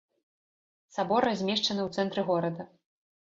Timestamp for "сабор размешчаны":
0.95-1.81